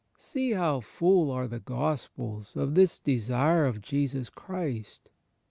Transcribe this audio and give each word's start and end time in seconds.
See 0.17 0.53
how 0.53 0.79
full 0.79 1.29
are 1.29 1.47
the 1.47 1.59
Gospels 1.59 2.55
of 2.55 2.73
this 2.73 2.97
desire 2.97 3.67
of 3.67 3.81
Jesus 3.81 4.29
Christ! 4.31 5.09